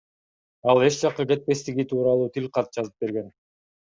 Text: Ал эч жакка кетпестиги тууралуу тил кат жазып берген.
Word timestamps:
Ал 0.71 0.79
эч 0.85 0.95
жакка 1.01 1.25
кетпестиги 1.31 1.85
тууралуу 1.91 2.31
тил 2.39 2.49
кат 2.57 2.73
жазып 2.79 2.97
берген. 3.05 3.31